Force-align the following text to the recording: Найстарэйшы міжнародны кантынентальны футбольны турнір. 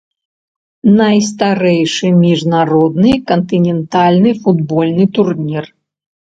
Найстарэйшы 1.01 2.07
міжнародны 2.23 3.11
кантынентальны 3.33 4.31
футбольны 4.43 5.05
турнір. 5.21 5.63